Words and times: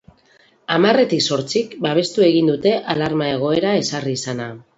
Hamarretik 0.75 1.21
zortzik 1.35 1.75
babestu 1.87 2.25
egin 2.29 2.49
dute 2.53 2.73
alarma 2.95 3.29
egoera 3.35 3.77
ezarri 3.83 4.17
izana. 4.23 4.51